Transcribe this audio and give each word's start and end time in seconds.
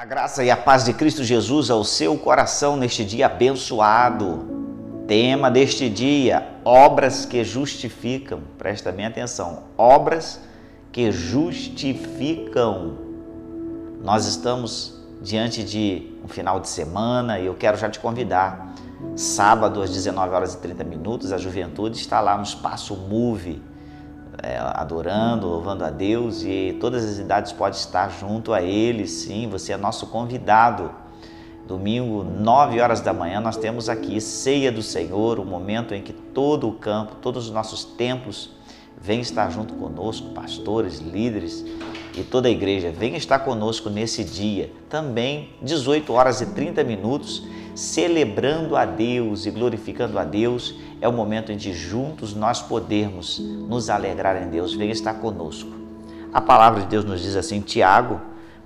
A 0.00 0.06
graça 0.06 0.42
e 0.42 0.50
a 0.50 0.56
paz 0.56 0.82
de 0.86 0.94
Cristo 0.94 1.22
Jesus 1.22 1.68
ao 1.68 1.84
seu 1.84 2.16
coração 2.16 2.74
neste 2.74 3.04
dia 3.04 3.26
abençoado. 3.26 4.46
Tema 5.06 5.50
deste 5.50 5.90
dia: 5.90 6.54
obras 6.64 7.26
que 7.26 7.44
justificam. 7.44 8.40
Presta 8.56 8.90
bem 8.90 9.04
atenção: 9.04 9.64
obras 9.76 10.40
que 10.90 11.12
justificam. 11.12 12.96
Nós 14.02 14.24
estamos 14.24 14.98
diante 15.20 15.62
de 15.62 16.10
um 16.24 16.28
final 16.28 16.60
de 16.60 16.70
semana 16.70 17.38
e 17.38 17.44
eu 17.44 17.54
quero 17.54 17.76
já 17.76 17.90
te 17.90 18.00
convidar. 18.00 18.72
Sábado 19.14 19.82
às 19.82 19.90
19 19.90 20.34
horas 20.34 20.54
e 20.54 20.56
30 20.56 20.82
minutos, 20.82 21.30
a 21.30 21.36
juventude 21.36 21.98
está 21.98 22.22
lá 22.22 22.38
no 22.38 22.44
espaço 22.44 22.96
Move 22.96 23.62
é, 24.42 24.58
adorando, 24.58 25.46
louvando 25.46 25.84
a 25.84 25.90
Deus 25.90 26.42
e 26.42 26.76
todas 26.80 27.04
as 27.04 27.18
idades 27.18 27.52
podem 27.52 27.78
estar 27.78 28.10
junto 28.10 28.52
a 28.52 28.62
Ele, 28.62 29.06
sim, 29.06 29.48
você 29.48 29.72
é 29.72 29.76
nosso 29.76 30.06
convidado. 30.06 30.90
Domingo, 31.66 32.24
9 32.24 32.80
horas 32.80 33.00
da 33.00 33.12
manhã, 33.12 33.40
nós 33.40 33.56
temos 33.56 33.88
aqui 33.88 34.20
Ceia 34.20 34.72
do 34.72 34.82
Senhor, 34.82 35.38
o 35.38 35.42
um 35.42 35.44
momento 35.44 35.94
em 35.94 36.02
que 36.02 36.12
todo 36.12 36.68
o 36.68 36.72
campo, 36.72 37.16
todos 37.22 37.46
os 37.46 37.52
nossos 37.52 37.84
templos 37.84 38.50
vêm 39.00 39.20
estar 39.20 39.50
junto 39.50 39.74
conosco, 39.74 40.30
pastores, 40.30 40.98
líderes 40.98 41.64
e 42.16 42.22
toda 42.22 42.48
a 42.48 42.50
igreja, 42.50 42.90
vem 42.90 43.14
estar 43.14 43.38
conosco 43.40 43.88
nesse 43.88 44.24
dia. 44.24 44.72
Também, 44.88 45.50
18 45.62 46.12
horas 46.12 46.40
e 46.40 46.46
30 46.46 46.82
minutos, 46.82 47.44
celebrando 47.80 48.76
a 48.76 48.84
Deus 48.84 49.46
e 49.46 49.50
glorificando 49.50 50.18
a 50.18 50.24
Deus 50.24 50.74
é 51.00 51.08
o 51.08 51.12
momento 51.12 51.50
em 51.50 51.56
que 51.56 51.72
juntos 51.72 52.34
nós 52.34 52.60
podemos 52.60 53.38
nos 53.38 53.88
alegrar 53.88 54.40
em 54.40 54.50
Deus. 54.50 54.74
Venha 54.74 54.92
estar 54.92 55.14
conosco. 55.14 55.70
A 56.30 56.42
palavra 56.42 56.82
de 56.82 56.88
Deus 56.88 57.06
nos 57.06 57.22
diz 57.22 57.34
assim, 57.36 57.62
Tiago, 57.62 58.20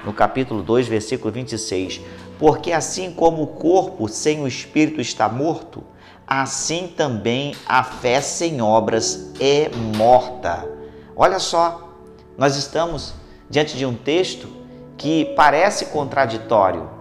no 0.05 0.13
capítulo 0.13 0.65
2, 0.65 0.89
versículo 0.89 1.33
26, 1.33 2.01
porque 2.41 2.73
assim 2.73 3.13
como 3.13 3.45
o 3.45 3.47
corpo 3.47 4.09
sem 4.09 4.43
o 4.43 4.49
espírito 4.49 5.01
está 5.01 5.29
morto, 5.29 5.85
assim 6.27 6.89
também 6.89 7.55
a 7.67 7.85
fé 7.85 8.21
sem 8.21 8.61
obras 8.61 9.33
é 9.39 9.71
morta. 9.97 10.69
Olha 11.15 11.39
só, 11.39 11.97
nós 12.37 12.57
estamos 12.57 13.15
diante 13.49 13.77
de 13.77 13.87
um 13.87 13.95
texto 13.95 14.49
que 14.97 15.27
parece 15.37 15.87
contraditório. 15.87 16.94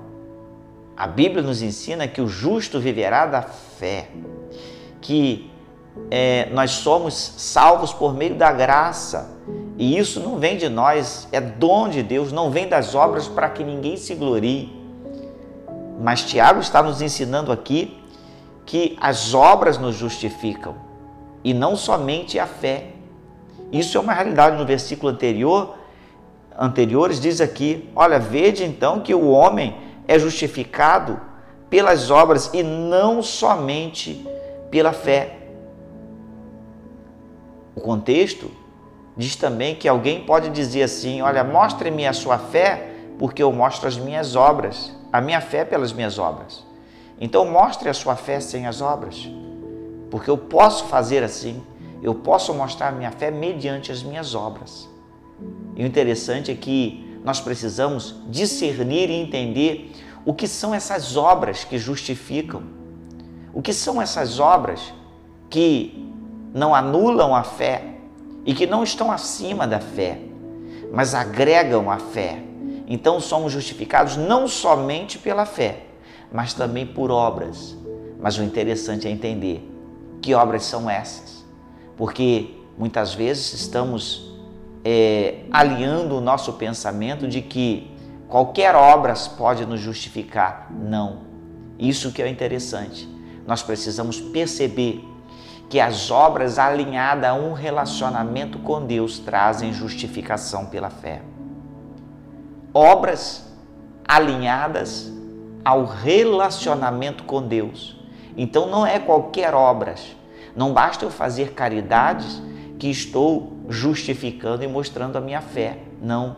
A 0.95 1.07
Bíblia 1.07 1.41
nos 1.41 1.61
ensina 1.61 2.07
que 2.07 2.21
o 2.21 2.27
justo 2.27 2.79
viverá 2.79 3.25
da 3.25 3.41
fé 3.41 4.09
que 5.03 5.51
é, 6.09 6.49
nós 6.51 6.71
somos 6.71 7.13
salvos 7.37 7.93
por 7.93 8.15
meio 8.15 8.35
da 8.35 8.51
graça. 8.51 9.31
E 9.77 9.97
isso 9.97 10.19
não 10.19 10.39
vem 10.39 10.57
de 10.57 10.69
nós, 10.69 11.27
é 11.31 11.41
dom 11.41 11.89
de 11.89 12.01
Deus, 12.01 12.31
não 12.31 12.49
vem 12.49 12.67
das 12.67 12.95
obras 12.95 13.27
para 13.27 13.49
que 13.49 13.63
ninguém 13.63 13.97
se 13.97 14.15
glorie. 14.15 14.81
Mas 16.01 16.23
Tiago 16.23 16.59
está 16.59 16.81
nos 16.81 17.01
ensinando 17.01 17.51
aqui 17.51 17.99
que 18.65 18.97
as 18.99 19.33
obras 19.33 19.77
nos 19.77 19.95
justificam 19.95 20.75
e 21.43 21.53
não 21.53 21.75
somente 21.75 22.39
a 22.39 22.47
fé. 22.47 22.87
Isso 23.71 23.97
é 23.97 24.01
uma 24.01 24.13
realidade 24.13 24.57
no 24.57 24.65
versículo 24.65 25.11
anterior. 25.11 25.75
Anteriores 26.57 27.19
diz 27.19 27.41
aqui: 27.41 27.89
Olha, 27.95 28.19
vede 28.19 28.63
então 28.63 29.01
que 29.01 29.13
o 29.13 29.29
homem 29.29 29.75
é 30.07 30.17
justificado 30.19 31.19
pelas 31.69 32.11
obras 32.11 32.49
e 32.53 32.61
não 32.61 33.23
somente 33.23 34.25
pela 34.69 34.93
fé. 34.93 35.37
O 37.75 37.81
contexto 37.81 38.51
diz 39.17 39.35
também 39.35 39.75
que 39.75 39.87
alguém 39.87 40.23
pode 40.23 40.49
dizer 40.49 40.83
assim: 40.83 41.21
Olha, 41.21 41.43
mostre-me 41.43 42.05
a 42.05 42.13
sua 42.13 42.37
fé, 42.37 42.89
porque 43.17 43.41
eu 43.41 43.51
mostro 43.51 43.87
as 43.87 43.97
minhas 43.97 44.35
obras, 44.35 44.91
a 45.11 45.19
minha 45.19 45.41
fé 45.41 45.65
pelas 45.65 45.91
minhas 45.91 46.19
obras. 46.19 46.63
Então, 47.19 47.45
mostre 47.45 47.89
a 47.89 47.93
sua 47.93 48.15
fé 48.15 48.39
sem 48.39 48.67
as 48.67 48.81
obras, 48.81 49.29
porque 50.11 50.29
eu 50.29 50.37
posso 50.37 50.85
fazer 50.85 51.23
assim, 51.23 51.63
eu 52.01 52.13
posso 52.13 52.53
mostrar 52.53 52.91
minha 52.91 53.11
fé 53.11 53.31
mediante 53.31 53.91
as 53.91 54.03
minhas 54.03 54.35
obras. 54.35 54.89
E 55.75 55.83
o 55.83 55.87
interessante 55.87 56.51
é 56.51 56.55
que 56.55 57.02
nós 57.23 57.39
precisamos 57.39 58.15
discernir 58.29 59.09
e 59.09 59.13
entender 59.13 59.91
o 60.25 60.33
que 60.33 60.47
são 60.47 60.73
essas 60.73 61.15
obras 61.15 61.63
que 61.63 61.77
justificam 61.77 62.83
o 63.53 63.61
que 63.61 63.71
são 63.71 64.01
essas 64.01 64.39
obras 64.39 64.93
que 65.49 66.11
não 66.53 66.73
anulam 66.73 67.35
a 67.35 67.43
fé 67.43 67.83
e 68.45 68.53
que 68.53 68.65
não 68.65 68.83
estão 68.83 69.11
acima 69.11 69.67
da 69.67 69.79
fé, 69.79 70.19
mas 70.91 71.13
agregam 71.13 71.89
a 71.91 71.99
fé? 71.99 72.41
Então 72.87 73.19
somos 73.19 73.53
justificados 73.53 74.17
não 74.17 74.47
somente 74.47 75.19
pela 75.19 75.45
fé, 75.45 75.83
mas 76.31 76.53
também 76.53 76.85
por 76.85 77.11
obras. 77.11 77.77
Mas 78.19 78.37
o 78.37 78.43
interessante 78.43 79.07
é 79.07 79.11
entender 79.11 79.69
que 80.21 80.33
obras 80.33 80.63
são 80.63 80.89
essas, 80.89 81.45
porque 81.95 82.55
muitas 82.77 83.13
vezes 83.13 83.53
estamos 83.53 84.32
é, 84.83 85.45
alinhando 85.51 86.17
o 86.17 86.21
nosso 86.21 86.53
pensamento 86.53 87.27
de 87.27 87.41
que 87.41 87.91
qualquer 88.27 88.75
obra 88.75 89.13
pode 89.37 89.65
nos 89.65 89.79
justificar. 89.79 90.67
Não. 90.71 91.19
Isso 91.79 92.11
que 92.11 92.21
é 92.21 92.27
interessante 92.27 93.13
nós 93.45 93.61
precisamos 93.61 94.19
perceber 94.19 95.03
que 95.69 95.79
as 95.79 96.11
obras 96.11 96.59
alinhadas 96.59 97.29
a 97.29 97.33
um 97.33 97.53
relacionamento 97.53 98.59
com 98.59 98.85
Deus 98.85 99.19
trazem 99.19 99.73
justificação 99.73 100.67
pela 100.67 100.89
fé. 100.89 101.21
Obras 102.73 103.51
alinhadas 104.07 105.11
ao 105.63 105.85
relacionamento 105.85 107.23
com 107.23 107.41
Deus. 107.41 107.97
Então 108.37 108.67
não 108.67 108.85
é 108.85 108.99
qualquer 108.99 109.53
obras. 109.53 110.15
Não 110.55 110.73
basta 110.73 111.05
eu 111.05 111.09
fazer 111.09 111.53
caridades 111.53 112.41
que 112.77 112.89
estou 112.89 113.52
justificando 113.69 114.63
e 114.63 114.67
mostrando 114.67 115.17
a 115.17 115.21
minha 115.21 115.41
fé. 115.41 115.79
Não. 116.01 116.35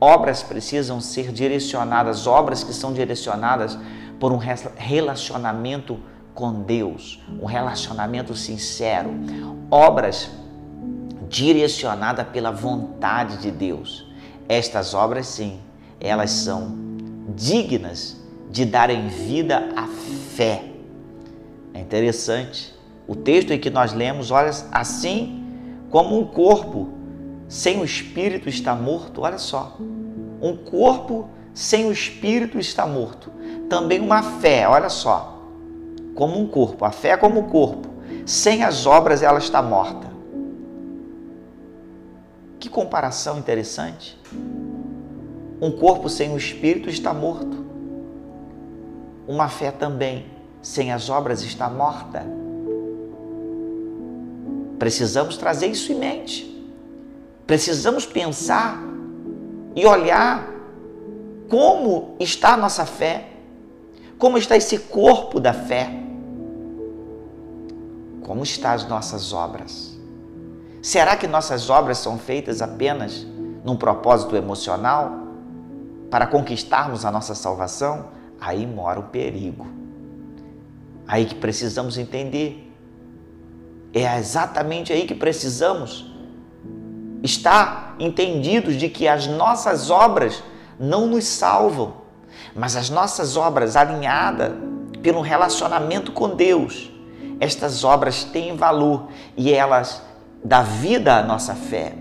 Obras 0.00 0.42
precisam 0.42 1.00
ser 1.00 1.32
direcionadas, 1.32 2.26
obras 2.26 2.62
que 2.62 2.72
são 2.72 2.92
direcionadas 2.92 3.78
por 4.20 4.32
um 4.32 4.38
relacionamento 4.76 5.98
com 6.34 6.62
Deus, 6.62 7.22
um 7.40 7.46
relacionamento 7.46 8.34
sincero, 8.36 9.10
obras 9.70 10.30
direcionadas 11.28 12.28
pela 12.28 12.50
vontade 12.50 13.38
de 13.38 13.50
Deus. 13.50 14.06
Estas 14.48 14.92
obras, 14.92 15.26
sim, 15.26 15.60
elas 15.98 16.30
são 16.30 16.76
dignas 17.34 18.16
de 18.50 18.64
darem 18.64 19.08
vida 19.08 19.70
à 19.74 19.86
fé. 19.86 20.64
É 21.72 21.80
interessante. 21.80 22.74
O 23.08 23.14
texto 23.16 23.50
em 23.52 23.58
que 23.58 23.70
nós 23.70 23.92
lemos, 23.92 24.30
olha, 24.30 24.50
assim 24.70 25.45
como 25.90 26.18
um 26.18 26.24
corpo 26.24 26.88
sem 27.48 27.80
o 27.80 27.84
espírito 27.84 28.48
está 28.48 28.74
morto, 28.74 29.22
olha 29.22 29.38
só. 29.38 29.76
Um 30.40 30.56
corpo 30.56 31.28
sem 31.54 31.86
o 31.86 31.92
espírito 31.92 32.58
está 32.58 32.86
morto. 32.86 33.30
Também 33.68 34.00
uma 34.00 34.22
fé, 34.22 34.68
olha 34.68 34.88
só 34.88 35.36
como 36.16 36.40
um 36.40 36.48
corpo, 36.48 36.84
a 36.84 36.90
fé 36.90 37.16
como 37.16 37.44
corpo. 37.44 37.86
Sem 38.24 38.64
as 38.64 38.86
obras 38.86 39.22
ela 39.22 39.38
está 39.38 39.62
morta. 39.62 40.08
Que 42.58 42.68
comparação 42.68 43.38
interessante. 43.38 44.18
Um 45.60 45.70
corpo 45.70 46.08
sem 46.08 46.32
o 46.32 46.36
espírito 46.36 46.88
está 46.88 47.14
morto. 47.14 47.64
Uma 49.28 49.48
fé 49.48 49.70
também 49.70 50.26
sem 50.62 50.90
as 50.90 51.08
obras 51.08 51.42
está 51.42 51.68
morta. 51.68 52.26
Precisamos 54.78 55.36
trazer 55.36 55.68
isso 55.68 55.92
em 55.92 55.96
mente. 55.96 56.56
Precisamos 57.46 58.04
pensar 58.04 58.78
e 59.74 59.86
olhar 59.86 60.48
como 61.48 62.16
está 62.18 62.54
a 62.54 62.56
nossa 62.56 62.84
fé, 62.84 63.28
como 64.18 64.36
está 64.38 64.56
esse 64.56 64.78
corpo 64.78 65.38
da 65.38 65.52
fé. 65.52 65.90
Como 68.22 68.42
estão 68.42 68.72
as 68.72 68.88
nossas 68.88 69.32
obras? 69.32 69.96
Será 70.82 71.16
que 71.16 71.26
nossas 71.26 71.70
obras 71.70 71.98
são 71.98 72.18
feitas 72.18 72.60
apenas 72.60 73.24
num 73.64 73.76
propósito 73.76 74.34
emocional 74.34 75.12
para 76.10 76.26
conquistarmos 76.26 77.04
a 77.04 77.10
nossa 77.10 77.34
salvação? 77.34 78.06
Aí 78.40 78.66
mora 78.66 78.98
o 78.98 79.04
perigo. 79.04 79.66
Aí 81.06 81.24
que 81.24 81.36
precisamos 81.36 81.96
entender. 81.98 82.65
É 83.98 84.18
exatamente 84.18 84.92
aí 84.92 85.06
que 85.06 85.14
precisamos 85.14 86.04
estar 87.22 87.96
entendidos 87.98 88.76
de 88.76 88.88
que 88.88 89.08
as 89.08 89.26
nossas 89.26 89.90
obras 89.90 90.42
não 90.78 91.06
nos 91.06 91.24
salvam, 91.24 91.94
mas 92.54 92.76
as 92.76 92.90
nossas 92.90 93.36
obras 93.36 93.74
alinhadas 93.74 94.52
pelo 95.02 95.20
relacionamento 95.20 96.12
com 96.12 96.28
Deus 96.28 96.90
estas 97.38 97.84
obras 97.84 98.24
têm 98.24 98.56
valor 98.56 99.08
e 99.36 99.52
elas 99.52 100.02
dão 100.42 100.64
vida 100.64 101.16
à 101.16 101.22
nossa 101.22 101.54
fé. 101.54 101.94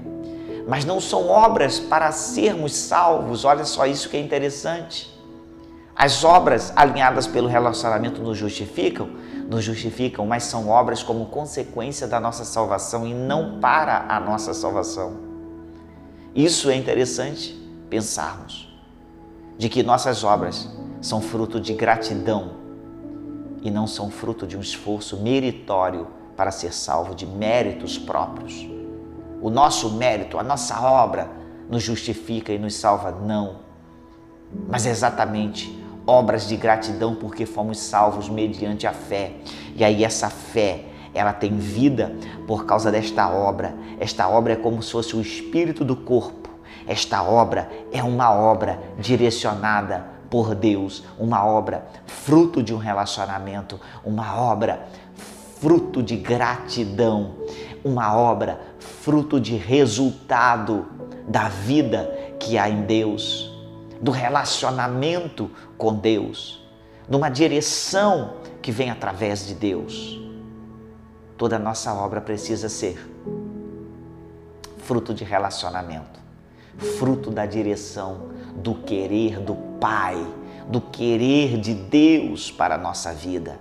Mas 0.68 0.86
não 0.86 1.00
são 1.00 1.30
obras 1.30 1.80
para 1.80 2.12
sermos 2.12 2.76
salvos. 2.76 3.46
Olha 3.46 3.66
só 3.66 3.86
isso 3.86 4.10
que 4.10 4.18
é 4.18 4.20
interessante. 4.20 5.15
As 5.96 6.26
obras 6.26 6.74
alinhadas 6.76 7.26
pelo 7.26 7.48
relacionamento 7.48 8.22
nos 8.22 8.38
justificam, 8.38 9.10
nos 9.50 9.64
justificam, 9.64 10.26
mas 10.26 10.44
são 10.44 10.68
obras 10.68 11.02
como 11.02 11.28
consequência 11.28 12.06
da 12.06 12.20
nossa 12.20 12.44
salvação 12.44 13.08
e 13.08 13.14
não 13.14 13.62
para 13.62 14.06
a 14.10 14.20
nossa 14.20 14.54
salvação. 14.54 15.18
Isso 16.36 16.70
é 16.70 16.76
interessante 16.76 17.54
pensarmos, 17.90 18.78
de 19.58 19.70
que 19.70 19.84
nossas 19.84 20.26
obras 20.26 20.70
são 21.00 21.22
fruto 21.22 21.62
de 21.62 21.74
gratidão 21.74 22.52
e 23.62 23.72
não 23.72 23.88
são 23.88 24.12
fruto 24.12 24.46
de 24.46 24.58
um 24.58 24.62
esforço 24.62 25.16
meritório 25.22 26.08
para 26.36 26.52
ser 26.52 26.74
salvo 26.74 27.16
de 27.16 27.26
méritos 27.26 27.98
próprios. 27.98 28.68
O 29.42 29.50
nosso 29.50 29.92
mérito, 29.92 30.38
a 30.38 30.44
nossa 30.44 30.78
obra 30.82 31.30
nos 31.70 31.84
justifica 31.84 32.52
e 32.52 32.60
nos 32.60 32.76
salva, 32.76 33.12
não. 33.12 33.60
Mas 34.68 34.86
é 34.86 34.90
exatamente 34.90 35.85
obras 36.08 36.48
de 36.48 36.56
gratidão 36.56 37.16
porque 37.16 37.46
fomos 37.46 37.80
salvos 37.80 38.30
mediante 38.30 38.86
a 38.86 38.94
fé. 38.94 39.34
E 39.76 39.84
aí 39.84 40.04
essa 40.04 40.30
fé, 40.30 40.86
ela 41.14 41.34
tem 41.34 41.58
vida 41.58 42.16
por 42.48 42.66
causa 42.66 42.92
desta 42.92 43.30
obra. 43.30 43.76
Esta 44.00 44.28
obra 44.28 44.54
é 44.54 44.56
como 44.56 44.82
se 44.84 44.92
fosse 44.92 45.16
o 45.16 45.22
espírito 45.22 45.84
do 45.84 45.96
corpo. 45.96 46.50
Esta 46.88 47.24
obra 47.24 47.70
é 47.92 48.04
uma 48.04 48.32
obra 48.32 48.80
direcionada 49.00 50.06
por 50.30 50.54
Deus, 50.54 51.04
uma 51.18 51.46
obra 51.46 51.88
fruto 52.06 52.62
de 52.62 52.74
um 52.74 52.78
relacionamento, 52.78 53.80
uma 54.04 54.40
obra 54.40 54.88
fruto 55.60 56.04
de 56.04 56.16
gratidão, 56.18 57.36
uma 57.84 58.16
obra 58.16 58.60
fruto 58.80 59.40
de 59.40 59.56
resultado 59.56 60.86
da 61.28 61.48
vida 61.48 62.12
que 62.40 62.58
há 62.58 62.70
em 62.70 62.82
Deus, 62.82 63.45
do 64.02 64.12
relacionamento 64.12 65.50
com 65.78 65.94
Deus, 65.94 66.64
numa 67.08 67.30
direção 67.30 68.36
que 68.62 68.72
vem 68.72 68.90
através 68.90 69.46
de 69.48 69.54
Deus. 69.54 70.20
Toda 71.38 71.60
nossa 71.60 71.94
obra 71.94 72.22
precisa 72.22 72.70
ser 72.70 72.98
fruto 74.78 75.14
de 75.14 75.24
relacionamento, 75.24 76.20
fruto 76.98 77.32
da 77.32 77.46
direção, 77.46 78.30
do 78.56 78.76
querer 78.76 79.40
do 79.40 79.56
Pai, 79.80 80.16
do 80.68 80.80
querer 80.80 81.58
de 81.58 81.74
Deus 81.74 82.52
para 82.52 82.76
a 82.76 82.78
nossa 82.78 83.14
vida. 83.14 83.60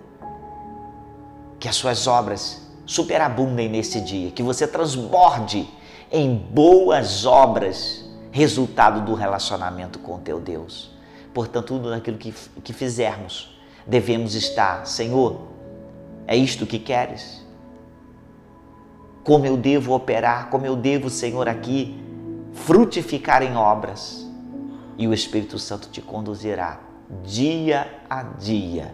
Que 1.58 1.68
as 1.68 1.76
suas 1.76 2.06
obras 2.06 2.62
superabundem 2.86 3.68
nesse 3.68 4.00
dia, 4.00 4.30
que 4.30 4.42
você 4.42 4.66
transborde 4.66 5.68
em 6.12 6.34
boas 6.36 7.24
obras, 7.24 8.03
resultado 8.34 9.00
do 9.02 9.14
relacionamento 9.14 10.00
com 10.00 10.18
teu 10.18 10.40
Deus. 10.40 10.90
Portanto, 11.32 11.68
tudo 11.68 11.88
naquilo 11.88 12.18
que, 12.18 12.34
que 12.64 12.72
fizermos, 12.72 13.56
devemos 13.86 14.34
estar, 14.34 14.84
Senhor, 14.88 15.42
é 16.26 16.36
isto 16.36 16.66
que 16.66 16.80
queres? 16.80 17.46
Como 19.22 19.46
eu 19.46 19.56
devo 19.56 19.94
operar, 19.94 20.50
como 20.50 20.66
eu 20.66 20.74
devo, 20.74 21.08
Senhor, 21.08 21.48
aqui 21.48 21.96
frutificar 22.52 23.44
em 23.44 23.54
obras, 23.54 24.28
e 24.98 25.06
o 25.06 25.14
Espírito 25.14 25.56
Santo 25.56 25.88
te 25.88 26.02
conduzirá 26.02 26.80
dia 27.22 27.86
a 28.10 28.24
dia, 28.24 28.92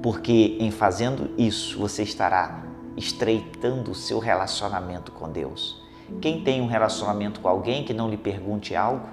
porque 0.00 0.56
em 0.60 0.70
fazendo 0.70 1.34
isso 1.36 1.76
você 1.76 2.04
estará 2.04 2.62
estreitando 2.96 3.90
o 3.90 3.96
seu 3.96 4.20
relacionamento 4.20 5.10
com 5.10 5.28
Deus. 5.28 5.84
Quem 6.20 6.42
tem 6.42 6.60
um 6.60 6.66
relacionamento 6.66 7.40
com 7.40 7.48
alguém 7.48 7.84
que 7.84 7.92
não 7.92 8.08
lhe 8.08 8.16
pergunte 8.16 8.74
algo, 8.74 9.06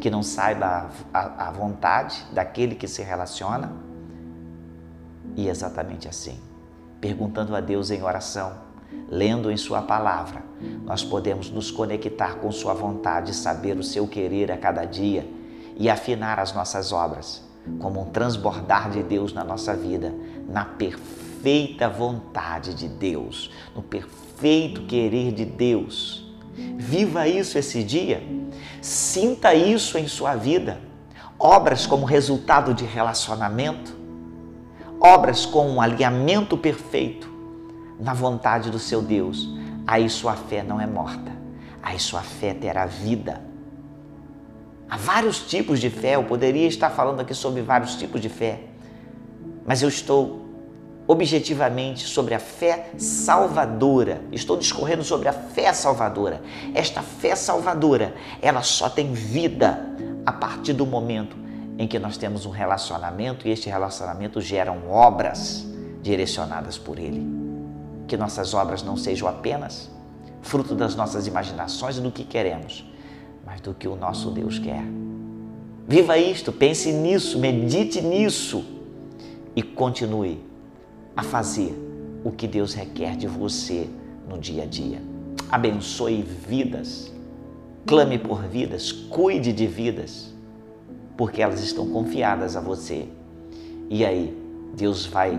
que 0.00 0.10
não 0.10 0.22
saiba 0.22 0.90
a, 1.12 1.18
a, 1.18 1.48
a 1.48 1.50
vontade 1.50 2.24
daquele 2.32 2.74
que 2.74 2.86
se 2.86 3.02
relaciona? 3.02 3.72
E 5.34 5.48
exatamente 5.48 6.08
assim, 6.08 6.40
perguntando 7.00 7.54
a 7.54 7.60
Deus 7.60 7.90
em 7.90 8.02
oração, 8.02 8.52
lendo 9.08 9.50
em 9.50 9.56
Sua 9.56 9.82
palavra, 9.82 10.42
nós 10.84 11.04
podemos 11.04 11.50
nos 11.50 11.70
conectar 11.70 12.36
com 12.36 12.50
Sua 12.50 12.72
vontade, 12.72 13.34
saber 13.34 13.76
o 13.76 13.82
seu 13.82 14.06
querer 14.06 14.50
a 14.50 14.56
cada 14.56 14.84
dia 14.84 15.28
e 15.76 15.90
afinar 15.90 16.38
as 16.38 16.52
nossas 16.54 16.92
obras 16.92 17.44
como 17.80 18.00
um 18.00 18.04
transbordar 18.06 18.90
de 18.90 19.02
Deus 19.02 19.32
na 19.32 19.44
nossa 19.44 19.74
vida, 19.74 20.14
na 20.48 20.64
perfeita 20.64 21.88
vontade 21.88 22.74
de 22.74 22.88
Deus, 22.88 23.50
no 23.74 23.82
perfeito 23.82 24.82
querer 24.82 25.32
de 25.32 25.44
Deus. 25.44 26.25
Viva 26.56 27.28
isso 27.28 27.58
esse 27.58 27.82
dia, 27.82 28.22
sinta 28.80 29.54
isso 29.54 29.98
em 29.98 30.08
sua 30.08 30.34
vida. 30.34 30.80
Obras 31.38 31.86
como 31.86 32.06
resultado 32.06 32.72
de 32.72 32.84
relacionamento, 32.84 33.94
obras 34.98 35.44
com 35.44 35.68
um 35.68 35.80
alinhamento 35.80 36.56
perfeito 36.56 37.30
na 38.00 38.14
vontade 38.14 38.70
do 38.70 38.78
seu 38.78 39.02
Deus. 39.02 39.48
Aí 39.86 40.08
sua 40.08 40.34
fé 40.34 40.62
não 40.62 40.80
é 40.80 40.86
morta, 40.86 41.30
aí 41.82 41.98
sua 41.98 42.22
fé 42.22 42.54
terá 42.54 42.86
vida. 42.86 43.44
Há 44.88 44.96
vários 44.96 45.40
tipos 45.40 45.80
de 45.80 45.90
fé, 45.90 46.14
eu 46.14 46.24
poderia 46.24 46.66
estar 46.66 46.90
falando 46.90 47.20
aqui 47.20 47.34
sobre 47.34 47.60
vários 47.60 47.96
tipos 47.96 48.20
de 48.20 48.28
fé, 48.28 48.60
mas 49.66 49.82
eu 49.82 49.88
estou 49.88 50.45
objetivamente 51.06 52.06
sobre 52.06 52.34
a 52.34 52.38
fé 52.38 52.90
salvadora. 52.98 54.20
Estou 54.32 54.56
discorrendo 54.56 55.04
sobre 55.04 55.28
a 55.28 55.32
fé 55.32 55.72
salvadora. 55.72 56.42
Esta 56.74 57.02
fé 57.02 57.36
salvadora, 57.36 58.14
ela 58.42 58.62
só 58.62 58.88
tem 58.88 59.12
vida 59.12 59.78
a 60.24 60.32
partir 60.32 60.72
do 60.72 60.84
momento 60.84 61.36
em 61.78 61.86
que 61.86 61.98
nós 61.98 62.16
temos 62.16 62.46
um 62.46 62.50
relacionamento 62.50 63.46
e 63.46 63.50
este 63.50 63.68
relacionamento 63.68 64.40
geram 64.40 64.88
obras 64.90 65.64
direcionadas 66.02 66.76
por 66.76 66.98
ele. 66.98 67.24
Que 68.08 68.16
nossas 68.16 68.54
obras 68.54 68.82
não 68.82 68.96
sejam 68.96 69.28
apenas 69.28 69.90
fruto 70.42 70.74
das 70.74 70.94
nossas 70.94 71.26
imaginações 71.26 71.98
e 71.98 72.00
do 72.00 72.10
que 72.10 72.24
queremos, 72.24 72.88
mas 73.44 73.60
do 73.60 73.74
que 73.74 73.88
o 73.88 73.96
nosso 73.96 74.30
Deus 74.30 74.58
quer. 74.58 74.84
Viva 75.88 76.16
isto, 76.16 76.52
pense 76.52 76.92
nisso, 76.92 77.38
medite 77.38 78.00
nisso 78.00 78.64
e 79.54 79.62
continue 79.62 80.45
a 81.16 81.22
fazer 81.22 81.74
o 82.22 82.30
que 82.30 82.46
Deus 82.46 82.74
requer 82.74 83.16
de 83.16 83.26
você 83.26 83.88
no 84.28 84.38
dia 84.38 84.64
a 84.64 84.66
dia. 84.66 85.00
Abençoe 85.50 86.22
vidas, 86.22 87.12
clame 87.86 88.18
por 88.18 88.42
vidas, 88.42 88.92
cuide 88.92 89.52
de 89.52 89.66
vidas, 89.66 90.34
porque 91.16 91.40
elas 91.40 91.60
estão 91.62 91.88
confiadas 91.88 92.56
a 92.56 92.60
você. 92.60 93.08
E 93.88 94.04
aí, 94.04 94.36
Deus 94.76 95.06
vai 95.06 95.38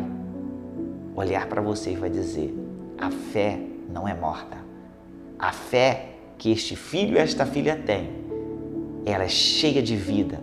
olhar 1.16 1.48
para 1.48 1.62
você 1.62 1.92
e 1.92 1.96
vai 1.96 2.10
dizer: 2.10 2.58
a 2.98 3.12
fé 3.12 3.60
não 3.94 4.08
é 4.08 4.14
morta. 4.14 4.58
A 5.38 5.52
fé 5.52 6.16
que 6.38 6.52
este 6.52 6.76
filho 6.76 7.16
e 7.16 7.20
esta 7.20 7.46
filha 7.46 7.76
têm, 7.76 8.10
ela 9.06 9.26
é 9.26 9.30
cheia 9.30 9.84
de 9.84 9.96
vida 9.96 10.40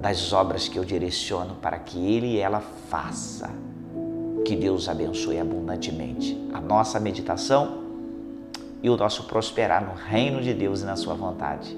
das 0.00 0.32
obras 0.32 0.68
que 0.68 0.78
eu 0.78 0.84
direciono 0.84 1.56
para 1.56 1.78
que 1.78 1.98
ele 1.98 2.28
e 2.28 2.38
ela 2.38 2.60
faça. 2.60 3.50
Que 4.44 4.56
Deus 4.56 4.88
abençoe 4.88 5.38
abundantemente 5.38 6.36
a 6.52 6.60
nossa 6.60 6.98
meditação 6.98 7.84
e 8.82 8.88
o 8.88 8.96
nosso 8.96 9.24
prosperar 9.24 9.84
no 9.84 9.94
reino 9.94 10.40
de 10.40 10.54
Deus 10.54 10.82
e 10.82 10.84
na 10.84 10.96
sua 10.96 11.14
vontade. 11.14 11.76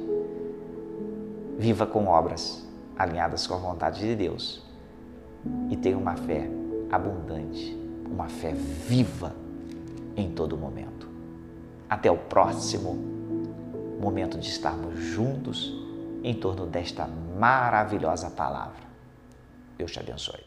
Viva 1.58 1.86
com 1.86 2.06
obras 2.06 2.66
alinhadas 2.96 3.46
com 3.46 3.54
a 3.54 3.58
vontade 3.58 4.00
de 4.00 4.14
Deus 4.14 4.62
e 5.70 5.76
tenha 5.76 5.98
uma 5.98 6.16
fé 6.16 6.48
abundante, 6.90 7.76
uma 8.10 8.28
fé 8.28 8.52
viva 8.52 9.34
em 10.16 10.30
todo 10.30 10.56
momento. 10.56 11.08
Até 11.88 12.10
o 12.10 12.16
próximo 12.16 12.94
momento 14.00 14.38
de 14.38 14.48
estarmos 14.48 14.98
juntos 14.98 15.72
em 16.22 16.34
torno 16.34 16.66
desta 16.66 17.08
maravilhosa 17.38 18.30
palavra. 18.30 18.82
Deus 19.76 19.90
te 19.90 20.00
abençoe. 20.00 20.44